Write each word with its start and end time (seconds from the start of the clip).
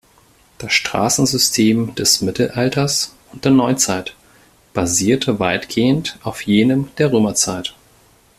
Das 0.57 0.73
Straßensystem 0.73 1.93
des 1.93 2.21
Mittelalters 2.23 3.13
und 3.31 3.45
der 3.45 3.51
Neuzeit 3.51 4.15
basierte 4.73 5.37
weitgehend 5.39 6.17
auf 6.23 6.41
jenem 6.41 6.87
der 6.95 7.11
Römerzeit. 7.11 7.75